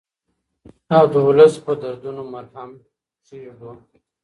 او 0.95 1.03
د 1.13 1.15
ولس 1.27 1.53
په 1.65 1.71
دردونو 1.81 2.21
مرهم 2.33 2.71
کېږدو. 3.25 3.71